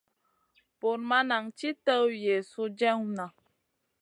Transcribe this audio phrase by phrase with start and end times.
[0.79, 3.25] Bur ma nan ti tuw Yezu jewna.